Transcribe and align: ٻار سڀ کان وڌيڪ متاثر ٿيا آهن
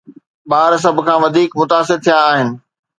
ٻار 0.49 0.71
سڀ 0.83 0.95
کان 1.07 1.17
وڌيڪ 1.23 1.51
متاثر 1.59 1.97
ٿيا 2.03 2.17
آهن 2.29 2.47